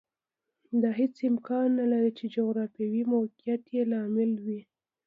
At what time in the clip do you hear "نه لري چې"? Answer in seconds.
1.79-2.25